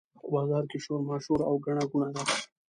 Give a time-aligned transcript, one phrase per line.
[0.19, 2.23] په بازار کې شورماشور او ګڼه ګوڼه ده.